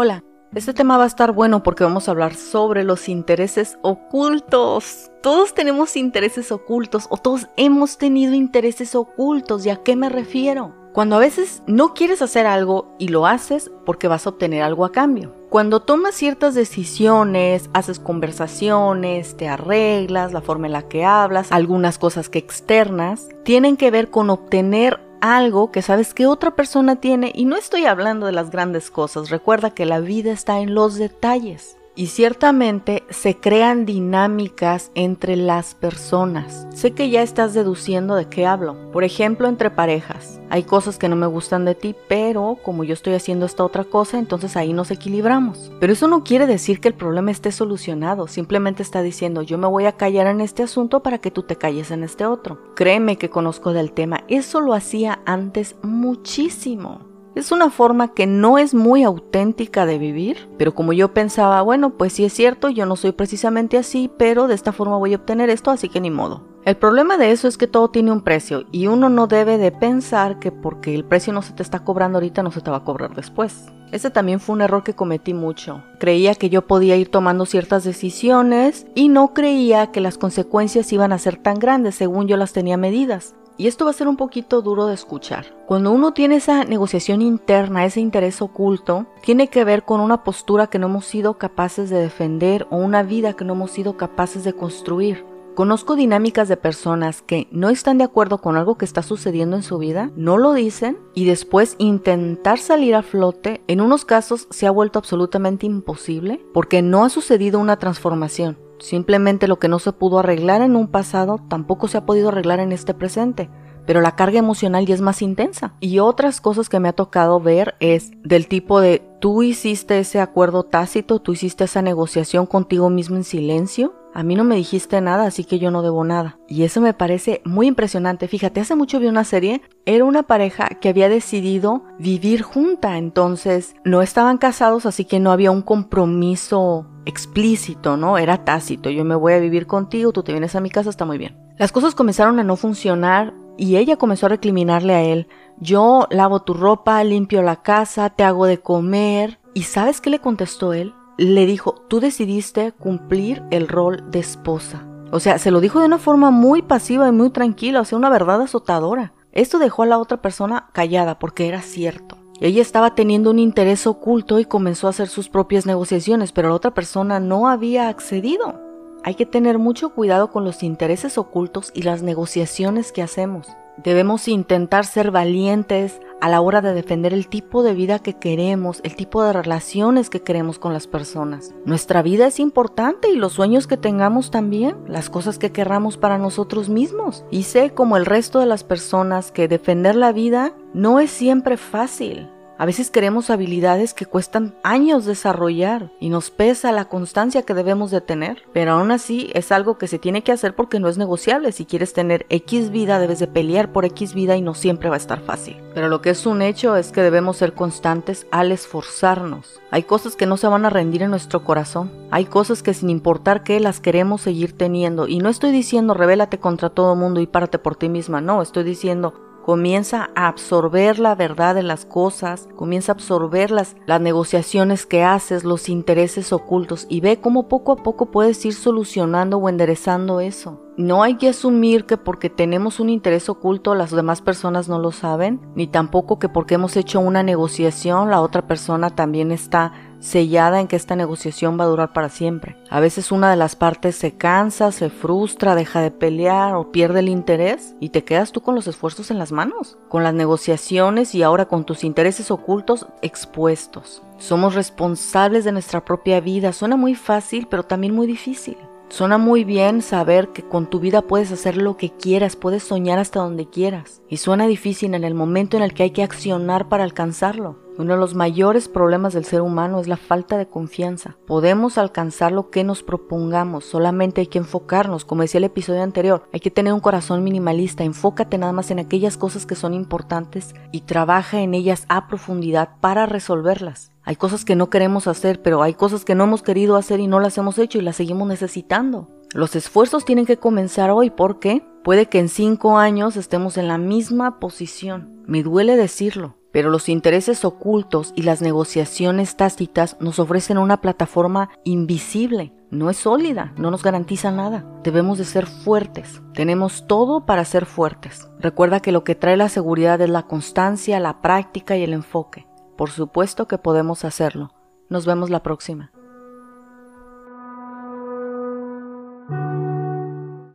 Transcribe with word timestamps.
Hola, 0.00 0.22
este 0.54 0.74
tema 0.74 0.96
va 0.96 1.02
a 1.02 1.08
estar 1.08 1.32
bueno 1.32 1.64
porque 1.64 1.82
vamos 1.82 2.06
a 2.06 2.12
hablar 2.12 2.36
sobre 2.36 2.84
los 2.84 3.08
intereses 3.08 3.80
ocultos. 3.82 5.10
Todos 5.24 5.54
tenemos 5.54 5.96
intereses 5.96 6.52
ocultos 6.52 7.08
o 7.10 7.16
todos 7.16 7.48
hemos 7.56 7.98
tenido 7.98 8.32
intereses 8.32 8.94
ocultos. 8.94 9.66
¿Y 9.66 9.70
a 9.70 9.82
qué 9.82 9.96
me 9.96 10.08
refiero? 10.08 10.72
Cuando 10.92 11.16
a 11.16 11.18
veces 11.18 11.64
no 11.66 11.94
quieres 11.94 12.22
hacer 12.22 12.46
algo 12.46 12.94
y 13.00 13.08
lo 13.08 13.26
haces 13.26 13.72
porque 13.84 14.06
vas 14.06 14.24
a 14.24 14.30
obtener 14.30 14.62
algo 14.62 14.84
a 14.84 14.92
cambio. 14.92 15.34
Cuando 15.50 15.80
tomas 15.80 16.14
ciertas 16.14 16.54
decisiones, 16.54 17.68
haces 17.72 17.98
conversaciones, 17.98 19.36
te 19.36 19.48
arreglas, 19.48 20.32
la 20.32 20.42
forma 20.42 20.68
en 20.68 20.74
la 20.74 20.86
que 20.86 21.04
hablas, 21.04 21.50
algunas 21.50 21.98
cosas 21.98 22.28
que 22.28 22.38
externas, 22.38 23.28
tienen 23.42 23.76
que 23.76 23.90
ver 23.90 24.10
con 24.10 24.30
obtener 24.30 25.07
algo 25.20 25.70
que 25.70 25.82
sabes 25.82 26.12
que 26.12 26.26
otra 26.26 26.52
persona 26.52 26.96
tiene 26.96 27.32
y 27.34 27.46
no 27.46 27.56
estoy 27.56 27.86
hablando 27.86 28.26
de 28.26 28.32
las 28.32 28.50
grandes 28.50 28.90
cosas, 28.90 29.30
recuerda 29.30 29.70
que 29.70 29.86
la 29.86 30.00
vida 30.00 30.32
está 30.32 30.60
en 30.60 30.74
los 30.74 30.96
detalles. 30.96 31.77
Y 31.98 32.06
ciertamente 32.06 33.02
se 33.10 33.40
crean 33.40 33.84
dinámicas 33.84 34.92
entre 34.94 35.34
las 35.34 35.74
personas. 35.74 36.64
Sé 36.72 36.92
que 36.92 37.10
ya 37.10 37.22
estás 37.22 37.54
deduciendo 37.54 38.14
de 38.14 38.28
qué 38.28 38.46
hablo. 38.46 38.76
Por 38.92 39.02
ejemplo, 39.02 39.48
entre 39.48 39.72
parejas. 39.72 40.40
Hay 40.48 40.62
cosas 40.62 40.96
que 40.96 41.08
no 41.08 41.16
me 41.16 41.26
gustan 41.26 41.64
de 41.64 41.74
ti, 41.74 41.96
pero 42.08 42.56
como 42.62 42.84
yo 42.84 42.94
estoy 42.94 43.14
haciendo 43.14 43.46
esta 43.46 43.64
otra 43.64 43.82
cosa, 43.82 44.20
entonces 44.20 44.56
ahí 44.56 44.72
nos 44.72 44.92
equilibramos. 44.92 45.72
Pero 45.80 45.92
eso 45.92 46.06
no 46.06 46.22
quiere 46.22 46.46
decir 46.46 46.78
que 46.78 46.86
el 46.86 46.94
problema 46.94 47.32
esté 47.32 47.50
solucionado. 47.50 48.28
Simplemente 48.28 48.84
está 48.84 49.02
diciendo 49.02 49.42
yo 49.42 49.58
me 49.58 49.66
voy 49.66 49.86
a 49.86 49.96
callar 49.96 50.28
en 50.28 50.40
este 50.40 50.62
asunto 50.62 51.02
para 51.02 51.18
que 51.18 51.32
tú 51.32 51.42
te 51.42 51.56
calles 51.56 51.90
en 51.90 52.04
este 52.04 52.24
otro. 52.26 52.60
Créeme 52.76 53.18
que 53.18 53.28
conozco 53.28 53.72
del 53.72 53.90
tema. 53.90 54.22
Eso 54.28 54.60
lo 54.60 54.72
hacía 54.72 55.18
antes 55.26 55.74
muchísimo. 55.82 57.17
Es 57.38 57.52
una 57.52 57.70
forma 57.70 58.14
que 58.14 58.26
no 58.26 58.58
es 58.58 58.74
muy 58.74 59.04
auténtica 59.04 59.86
de 59.86 59.96
vivir, 59.96 60.48
pero 60.58 60.74
como 60.74 60.92
yo 60.92 61.14
pensaba, 61.14 61.62
bueno, 61.62 61.90
pues 61.90 62.12
sí 62.14 62.24
es 62.24 62.32
cierto, 62.32 62.68
yo 62.68 62.84
no 62.84 62.96
soy 62.96 63.12
precisamente 63.12 63.78
así, 63.78 64.10
pero 64.18 64.48
de 64.48 64.56
esta 64.56 64.72
forma 64.72 64.96
voy 64.96 65.12
a 65.12 65.18
obtener 65.18 65.48
esto, 65.48 65.70
así 65.70 65.88
que 65.88 66.00
ni 66.00 66.10
modo. 66.10 66.42
El 66.64 66.76
problema 66.76 67.16
de 67.16 67.30
eso 67.30 67.46
es 67.46 67.56
que 67.56 67.68
todo 67.68 67.90
tiene 67.90 68.10
un 68.10 68.22
precio 68.22 68.64
y 68.72 68.88
uno 68.88 69.08
no 69.08 69.28
debe 69.28 69.56
de 69.56 69.70
pensar 69.70 70.40
que 70.40 70.50
porque 70.50 70.92
el 70.96 71.04
precio 71.04 71.32
no 71.32 71.42
se 71.42 71.52
te 71.52 71.62
está 71.62 71.84
cobrando 71.84 72.18
ahorita 72.18 72.42
no 72.42 72.50
se 72.50 72.60
te 72.60 72.72
va 72.72 72.78
a 72.78 72.84
cobrar 72.84 73.14
después. 73.14 73.66
Ese 73.92 74.10
también 74.10 74.40
fue 74.40 74.56
un 74.56 74.62
error 74.62 74.82
que 74.82 74.94
cometí 74.94 75.32
mucho. 75.32 75.84
Creía 76.00 76.34
que 76.34 76.50
yo 76.50 76.66
podía 76.66 76.96
ir 76.96 77.08
tomando 77.08 77.46
ciertas 77.46 77.84
decisiones 77.84 78.84
y 78.96 79.10
no 79.10 79.32
creía 79.32 79.92
que 79.92 80.00
las 80.00 80.18
consecuencias 80.18 80.92
iban 80.92 81.12
a 81.12 81.18
ser 81.18 81.36
tan 81.36 81.60
grandes 81.60 81.94
según 81.94 82.26
yo 82.26 82.36
las 82.36 82.52
tenía 82.52 82.76
medidas. 82.76 83.36
Y 83.58 83.66
esto 83.66 83.84
va 83.84 83.90
a 83.90 83.94
ser 83.94 84.06
un 84.06 84.16
poquito 84.16 84.62
duro 84.62 84.86
de 84.86 84.94
escuchar. 84.94 85.46
Cuando 85.66 85.90
uno 85.90 86.12
tiene 86.12 86.36
esa 86.36 86.64
negociación 86.64 87.20
interna, 87.20 87.84
ese 87.84 88.00
interés 88.00 88.40
oculto, 88.40 89.06
tiene 89.20 89.48
que 89.48 89.64
ver 89.64 89.84
con 89.84 90.00
una 90.00 90.22
postura 90.22 90.68
que 90.68 90.78
no 90.78 90.86
hemos 90.86 91.06
sido 91.06 91.34
capaces 91.34 91.90
de 91.90 91.98
defender 91.98 92.68
o 92.70 92.76
una 92.76 93.02
vida 93.02 93.32
que 93.34 93.44
no 93.44 93.54
hemos 93.54 93.72
sido 93.72 93.96
capaces 93.96 94.44
de 94.44 94.52
construir. 94.52 95.26
Conozco 95.56 95.96
dinámicas 95.96 96.46
de 96.46 96.56
personas 96.56 97.20
que 97.20 97.48
no 97.50 97.68
están 97.68 97.98
de 97.98 98.04
acuerdo 98.04 98.38
con 98.38 98.56
algo 98.56 98.78
que 98.78 98.84
está 98.84 99.02
sucediendo 99.02 99.56
en 99.56 99.64
su 99.64 99.76
vida, 99.78 100.12
no 100.14 100.38
lo 100.38 100.52
dicen 100.52 100.96
y 101.14 101.24
después 101.24 101.74
intentar 101.78 102.60
salir 102.60 102.94
a 102.94 103.02
flote, 103.02 103.60
en 103.66 103.80
unos 103.80 104.04
casos 104.04 104.46
se 104.50 104.68
ha 104.68 104.70
vuelto 104.70 105.00
absolutamente 105.00 105.66
imposible 105.66 106.40
porque 106.54 106.80
no 106.80 107.04
ha 107.04 107.08
sucedido 107.08 107.58
una 107.58 107.76
transformación. 107.76 108.67
Simplemente 108.78 109.48
lo 109.48 109.58
que 109.58 109.68
no 109.68 109.78
se 109.78 109.92
pudo 109.92 110.18
arreglar 110.18 110.62
en 110.62 110.76
un 110.76 110.88
pasado 110.88 111.40
tampoco 111.48 111.88
se 111.88 111.98
ha 111.98 112.06
podido 112.06 112.28
arreglar 112.28 112.60
en 112.60 112.72
este 112.72 112.94
presente 112.94 113.50
pero 113.88 114.02
la 114.02 114.16
carga 114.16 114.38
emocional 114.38 114.84
ya 114.84 114.94
es 114.94 115.00
más 115.00 115.22
intensa. 115.22 115.72
Y 115.80 115.98
otras 115.98 116.42
cosas 116.42 116.68
que 116.68 116.78
me 116.78 116.90
ha 116.90 116.92
tocado 116.92 117.40
ver 117.40 117.74
es 117.80 118.10
del 118.22 118.46
tipo 118.46 118.82
de 118.82 119.02
tú 119.18 119.42
hiciste 119.42 119.98
ese 119.98 120.20
acuerdo 120.20 120.62
tácito, 120.62 121.20
tú 121.20 121.32
hiciste 121.32 121.64
esa 121.64 121.80
negociación 121.80 122.44
contigo 122.44 122.90
mismo 122.90 123.16
en 123.16 123.24
silencio. 123.24 123.94
A 124.12 124.22
mí 124.22 124.34
no 124.34 124.44
me 124.44 124.56
dijiste 124.56 125.00
nada, 125.00 125.24
así 125.24 125.42
que 125.42 125.58
yo 125.58 125.70
no 125.70 125.80
debo 125.80 126.04
nada. 126.04 126.38
Y 126.48 126.64
eso 126.64 126.82
me 126.82 126.92
parece 126.92 127.40
muy 127.46 127.66
impresionante. 127.66 128.28
Fíjate, 128.28 128.60
hace 128.60 128.74
mucho 128.74 129.00
vi 129.00 129.06
una 129.06 129.24
serie, 129.24 129.62
era 129.86 130.04
una 130.04 130.24
pareja 130.24 130.68
que 130.68 130.90
había 130.90 131.08
decidido 131.08 131.84
vivir 131.98 132.42
junta, 132.42 132.98
entonces 132.98 133.74
no 133.86 134.02
estaban 134.02 134.36
casados, 134.36 134.84
así 134.84 135.06
que 135.06 135.18
no 135.18 135.32
había 135.32 135.50
un 135.50 135.62
compromiso 135.62 136.86
explícito, 137.06 137.96
¿no? 137.96 138.18
Era 138.18 138.44
tácito, 138.44 138.90
yo 138.90 139.06
me 139.06 139.14
voy 139.14 139.32
a 139.32 139.38
vivir 139.38 139.66
contigo, 139.66 140.12
tú 140.12 140.22
te 140.22 140.32
vienes 140.32 140.54
a 140.56 140.60
mi 140.60 140.68
casa, 140.68 140.90
está 140.90 141.06
muy 141.06 141.16
bien. 141.16 141.38
Las 141.56 141.72
cosas 141.72 141.94
comenzaron 141.94 142.38
a 142.38 142.44
no 142.44 142.54
funcionar 142.56 143.32
y 143.58 143.76
ella 143.76 143.96
comenzó 143.96 144.26
a 144.26 144.30
recriminarle 144.30 144.94
a 144.94 145.02
él, 145.02 145.28
yo 145.60 146.06
lavo 146.10 146.40
tu 146.40 146.54
ropa, 146.54 147.02
limpio 147.02 147.42
la 147.42 147.56
casa, 147.56 148.10
te 148.10 148.22
hago 148.22 148.46
de 148.46 148.60
comer. 148.60 149.40
¿Y 149.54 149.64
sabes 149.64 150.00
qué 150.00 150.08
le 150.08 150.20
contestó 150.20 150.72
él? 150.72 150.94
Le 151.16 151.46
dijo, 151.46 151.74
tú 151.88 151.98
decidiste 151.98 152.70
cumplir 152.72 153.42
el 153.50 153.66
rol 153.66 154.10
de 154.10 154.20
esposa. 154.20 154.86
O 155.10 155.18
sea, 155.18 155.38
se 155.38 155.50
lo 155.50 155.60
dijo 155.60 155.80
de 155.80 155.86
una 155.86 155.98
forma 155.98 156.30
muy 156.30 156.62
pasiva 156.62 157.08
y 157.08 157.12
muy 157.12 157.30
tranquila, 157.30 157.80
o 157.80 157.84
sea, 157.84 157.98
una 157.98 158.10
verdad 158.10 158.40
azotadora. 158.40 159.14
Esto 159.32 159.58
dejó 159.58 159.82
a 159.82 159.86
la 159.86 159.98
otra 159.98 160.22
persona 160.22 160.68
callada 160.72 161.18
porque 161.18 161.48
era 161.48 161.60
cierto. 161.60 162.16
Ella 162.40 162.62
estaba 162.62 162.94
teniendo 162.94 163.30
un 163.30 163.40
interés 163.40 163.86
oculto 163.88 164.38
y 164.38 164.44
comenzó 164.44 164.86
a 164.86 164.90
hacer 164.90 165.08
sus 165.08 165.28
propias 165.28 165.66
negociaciones, 165.66 166.30
pero 166.30 166.50
la 166.50 166.54
otra 166.54 166.72
persona 166.72 167.18
no 167.18 167.48
había 167.48 167.88
accedido. 167.88 168.67
Hay 169.08 169.14
que 169.14 169.24
tener 169.24 169.58
mucho 169.58 169.94
cuidado 169.94 170.30
con 170.30 170.44
los 170.44 170.62
intereses 170.62 171.16
ocultos 171.16 171.72
y 171.74 171.80
las 171.80 172.02
negociaciones 172.02 172.92
que 172.92 173.00
hacemos. 173.00 173.48
Debemos 173.78 174.28
intentar 174.28 174.84
ser 174.84 175.10
valientes 175.10 176.02
a 176.20 176.28
la 176.28 176.42
hora 176.42 176.60
de 176.60 176.74
defender 176.74 177.14
el 177.14 177.26
tipo 177.26 177.62
de 177.62 177.72
vida 177.72 178.00
que 178.00 178.18
queremos, 178.18 178.80
el 178.82 178.96
tipo 178.96 179.22
de 179.22 179.32
relaciones 179.32 180.10
que 180.10 180.20
queremos 180.20 180.58
con 180.58 180.74
las 180.74 180.86
personas. 180.86 181.54
Nuestra 181.64 182.02
vida 182.02 182.26
es 182.26 182.38
importante 182.38 183.08
y 183.08 183.16
los 183.16 183.32
sueños 183.32 183.66
que 183.66 183.78
tengamos 183.78 184.30
también, 184.30 184.76
las 184.86 185.08
cosas 185.08 185.38
que 185.38 185.52
querramos 185.52 185.96
para 185.96 186.18
nosotros 186.18 186.68
mismos. 186.68 187.24
Y 187.30 187.44
sé 187.44 187.70
como 187.70 187.96
el 187.96 188.04
resto 188.04 188.40
de 188.40 188.46
las 188.46 188.62
personas 188.62 189.32
que 189.32 189.48
defender 189.48 189.94
la 189.94 190.12
vida 190.12 190.52
no 190.74 191.00
es 191.00 191.10
siempre 191.10 191.56
fácil. 191.56 192.28
A 192.60 192.66
veces 192.66 192.90
queremos 192.90 193.30
habilidades 193.30 193.94
que 193.94 194.04
cuestan 194.04 194.52
años 194.64 195.04
desarrollar 195.04 195.92
y 196.00 196.08
nos 196.08 196.32
pesa 196.32 196.72
la 196.72 196.86
constancia 196.86 197.42
que 197.42 197.54
debemos 197.54 197.92
de 197.92 198.00
tener, 198.00 198.42
pero 198.52 198.72
aún 198.72 198.90
así 198.90 199.30
es 199.32 199.52
algo 199.52 199.78
que 199.78 199.86
se 199.86 200.00
tiene 200.00 200.24
que 200.24 200.32
hacer 200.32 200.56
porque 200.56 200.80
no 200.80 200.88
es 200.88 200.98
negociable. 200.98 201.52
Si 201.52 201.66
quieres 201.66 201.92
tener 201.92 202.26
X 202.30 202.70
vida, 202.70 202.98
debes 202.98 203.20
de 203.20 203.28
pelear 203.28 203.70
por 203.70 203.84
X 203.84 204.12
vida 204.12 204.36
y 204.36 204.42
no 204.42 204.54
siempre 204.54 204.88
va 204.88 204.96
a 204.96 204.98
estar 204.98 205.20
fácil. 205.20 205.56
Pero 205.72 205.88
lo 205.88 206.02
que 206.02 206.10
es 206.10 206.26
un 206.26 206.42
hecho 206.42 206.74
es 206.74 206.90
que 206.90 207.00
debemos 207.00 207.36
ser 207.36 207.52
constantes 207.52 208.26
al 208.32 208.50
esforzarnos. 208.50 209.60
Hay 209.70 209.84
cosas 209.84 210.16
que 210.16 210.26
no 210.26 210.36
se 210.36 210.48
van 210.48 210.64
a 210.64 210.70
rendir 210.70 211.04
en 211.04 211.12
nuestro 211.12 211.44
corazón. 211.44 211.92
Hay 212.10 212.24
cosas 212.24 212.64
que 212.64 212.74
sin 212.74 212.90
importar 212.90 213.44
qué 213.44 213.60
las 213.60 213.78
queremos 213.78 214.22
seguir 214.22 214.58
teniendo. 214.58 215.06
Y 215.06 215.18
no 215.20 215.28
estoy 215.28 215.52
diciendo 215.52 215.94
revélate 215.94 216.38
contra 216.38 216.70
todo 216.70 216.96
mundo 216.96 217.20
y 217.20 217.28
párate 217.28 217.60
por 217.60 217.76
ti 217.76 217.88
misma. 217.88 218.20
No, 218.20 218.42
estoy 218.42 218.64
diciendo 218.64 219.27
comienza 219.48 220.10
a 220.14 220.28
absorber 220.28 220.98
la 220.98 221.14
verdad 221.14 221.54
de 221.54 221.62
las 221.62 221.86
cosas, 221.86 222.50
comienza 222.54 222.92
a 222.92 222.96
absorber 222.96 223.50
las, 223.50 223.76
las 223.86 223.98
negociaciones 223.98 224.84
que 224.84 225.04
haces, 225.04 225.42
los 225.42 225.70
intereses 225.70 226.34
ocultos 226.34 226.86
y 226.90 227.00
ve 227.00 227.18
cómo 227.18 227.48
poco 227.48 227.72
a 227.72 227.76
poco 227.76 228.10
puedes 228.10 228.44
ir 228.44 228.52
solucionando 228.52 229.38
o 229.38 229.48
enderezando 229.48 230.20
eso. 230.20 230.60
No 230.76 231.02
hay 231.02 231.14
que 231.14 231.30
asumir 231.30 231.86
que 231.86 231.96
porque 231.96 232.28
tenemos 232.28 232.78
un 232.78 232.90
interés 232.90 233.30
oculto 233.30 233.74
las 233.74 233.90
demás 233.90 234.20
personas 234.20 234.68
no 234.68 234.78
lo 234.78 234.92
saben, 234.92 235.40
ni 235.54 235.66
tampoco 235.66 236.18
que 236.18 236.28
porque 236.28 236.56
hemos 236.56 236.76
hecho 236.76 237.00
una 237.00 237.22
negociación 237.22 238.10
la 238.10 238.20
otra 238.20 238.46
persona 238.46 238.90
también 238.90 239.32
está 239.32 239.72
sellada 240.00 240.60
en 240.60 240.68
que 240.68 240.76
esta 240.76 240.96
negociación 240.96 241.58
va 241.58 241.64
a 241.64 241.68
durar 241.68 241.92
para 241.92 242.08
siempre. 242.08 242.56
A 242.70 242.80
veces 242.80 243.12
una 243.12 243.30
de 243.30 243.36
las 243.36 243.56
partes 243.56 243.96
se 243.96 244.12
cansa, 244.12 244.72
se 244.72 244.90
frustra, 244.90 245.54
deja 245.54 245.80
de 245.80 245.90
pelear 245.90 246.54
o 246.54 246.70
pierde 246.70 247.00
el 247.00 247.08
interés 247.08 247.74
y 247.80 247.90
te 247.90 248.04
quedas 248.04 248.32
tú 248.32 248.40
con 248.40 248.54
los 248.54 248.66
esfuerzos 248.66 249.10
en 249.10 249.18
las 249.18 249.32
manos, 249.32 249.78
con 249.88 250.02
las 250.02 250.14
negociaciones 250.14 251.14
y 251.14 251.22
ahora 251.22 251.46
con 251.46 251.64
tus 251.64 251.84
intereses 251.84 252.30
ocultos 252.30 252.86
expuestos. 253.02 254.02
Somos 254.18 254.54
responsables 254.54 255.44
de 255.44 255.52
nuestra 255.52 255.84
propia 255.84 256.20
vida. 256.20 256.52
Suena 256.52 256.76
muy 256.76 256.94
fácil, 256.94 257.46
pero 257.48 257.62
también 257.62 257.94
muy 257.94 258.06
difícil. 258.06 258.56
Suena 258.88 259.18
muy 259.18 259.44
bien 259.44 259.82
saber 259.82 260.28
que 260.28 260.42
con 260.42 260.66
tu 260.66 260.80
vida 260.80 261.02
puedes 261.02 261.30
hacer 261.30 261.58
lo 261.58 261.76
que 261.76 261.90
quieras, 261.90 262.36
puedes 262.36 262.62
soñar 262.62 262.98
hasta 262.98 263.20
donde 263.20 263.46
quieras. 263.46 264.00
Y 264.08 264.16
suena 264.16 264.46
difícil 264.46 264.94
en 264.94 265.04
el 265.04 265.14
momento 265.14 265.56
en 265.56 265.62
el 265.62 265.74
que 265.74 265.82
hay 265.82 265.90
que 265.90 266.02
accionar 266.02 266.68
para 266.68 266.84
alcanzarlo. 266.84 267.67
Uno 267.78 267.94
de 267.94 268.00
los 268.00 268.16
mayores 268.16 268.66
problemas 268.66 269.12
del 269.12 269.24
ser 269.24 269.40
humano 269.40 269.78
es 269.78 269.86
la 269.86 269.96
falta 269.96 270.36
de 270.36 270.48
confianza. 270.48 271.16
Podemos 271.28 271.78
alcanzar 271.78 272.32
lo 272.32 272.50
que 272.50 272.64
nos 272.64 272.82
propongamos, 272.82 273.66
solamente 273.66 274.20
hay 274.20 274.26
que 274.26 274.38
enfocarnos, 274.38 275.04
como 275.04 275.22
decía 275.22 275.38
el 275.38 275.44
episodio 275.44 275.84
anterior, 275.84 276.24
hay 276.32 276.40
que 276.40 276.50
tener 276.50 276.72
un 276.72 276.80
corazón 276.80 277.22
minimalista, 277.22 277.84
enfócate 277.84 278.36
nada 278.36 278.52
más 278.52 278.72
en 278.72 278.80
aquellas 278.80 279.16
cosas 279.16 279.46
que 279.46 279.54
son 279.54 279.74
importantes 279.74 280.56
y 280.72 280.80
trabaja 280.80 281.40
en 281.40 281.54
ellas 281.54 281.86
a 281.88 282.08
profundidad 282.08 282.80
para 282.80 283.06
resolverlas. 283.06 283.92
Hay 284.02 284.16
cosas 284.16 284.44
que 284.44 284.56
no 284.56 284.70
queremos 284.70 285.06
hacer, 285.06 285.40
pero 285.40 285.62
hay 285.62 285.74
cosas 285.74 286.04
que 286.04 286.16
no 286.16 286.24
hemos 286.24 286.42
querido 286.42 286.74
hacer 286.74 286.98
y 286.98 287.06
no 287.06 287.20
las 287.20 287.38
hemos 287.38 287.58
hecho 287.58 287.78
y 287.78 287.82
las 287.82 287.94
seguimos 287.94 288.26
necesitando. 288.26 289.08
Los 289.34 289.54
esfuerzos 289.54 290.04
tienen 290.04 290.26
que 290.26 290.38
comenzar 290.38 290.90
hoy 290.90 291.10
porque 291.10 291.64
puede 291.84 292.06
que 292.06 292.18
en 292.18 292.28
cinco 292.28 292.76
años 292.76 293.16
estemos 293.16 293.56
en 293.56 293.68
la 293.68 293.78
misma 293.78 294.40
posición. 294.40 295.22
Me 295.26 295.44
duele 295.44 295.76
decirlo, 295.76 296.37
Pero 296.52 296.70
los 296.70 296.88
intereses 296.88 297.44
ocultos 297.44 298.12
y 298.16 298.22
las 298.22 298.40
negociaciones 298.40 299.36
tácitas 299.36 299.96
nos 300.00 300.18
ofrecen 300.18 300.58
una 300.58 300.80
plataforma 300.80 301.50
invisible. 301.64 302.52
No 302.70 302.90
es 302.90 302.98
sólida, 302.98 303.52
no 303.56 303.70
nos 303.70 303.82
garantiza 303.82 304.30
nada. 304.30 304.64
Debemos 304.82 305.18
de 305.18 305.24
ser 305.24 305.46
fuertes. 305.46 306.22
Tenemos 306.34 306.86
todo 306.86 307.26
para 307.26 307.44
ser 307.44 307.66
fuertes. 307.66 308.28
Recuerda 308.38 308.80
que 308.80 308.92
lo 308.92 309.04
que 309.04 309.14
trae 309.14 309.36
la 309.36 309.48
seguridad 309.48 310.00
es 310.00 310.10
la 310.10 310.24
constancia, 310.24 311.00
la 311.00 311.20
práctica 311.20 311.76
y 311.76 311.82
el 311.82 311.92
enfoque. 311.92 312.46
Por 312.76 312.90
supuesto 312.90 313.46
que 313.46 313.58
podemos 313.58 314.04
hacerlo. 314.04 314.52
Nos 314.88 315.06
vemos 315.06 315.30
la 315.30 315.42
próxima. 315.42 315.92